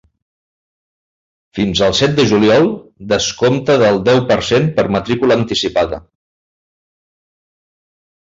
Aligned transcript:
Fins 1.57 1.81
al 1.87 1.91
set 1.97 2.15
de 2.19 2.23
juliol, 2.31 2.69
descompte 3.11 3.75
del 3.83 4.01
deu 4.07 4.23
per 4.33 4.39
cent 4.49 4.65
per 4.79 4.87
matrícula 4.97 5.37
anticipada. 5.41 6.01